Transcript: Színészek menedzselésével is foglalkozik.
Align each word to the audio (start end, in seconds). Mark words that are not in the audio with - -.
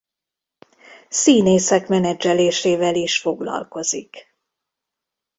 Színészek 1.09 1.87
menedzselésével 1.87 2.95
is 2.95 3.19
foglalkozik. 3.19 4.35